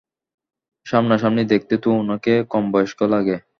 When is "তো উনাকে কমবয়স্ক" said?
1.83-2.99